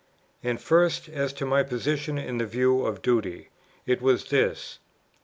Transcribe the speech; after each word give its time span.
And 0.41 0.59
first 0.59 1.09
as 1.09 1.31
to 1.33 1.45
my 1.45 1.61
position 1.61 2.17
in 2.17 2.39
the 2.39 2.47
view 2.47 2.87
of 2.87 3.03
duty; 3.03 3.49
it 3.85 4.01
was 4.01 4.31
this: 4.31 4.79
1. 4.81 4.91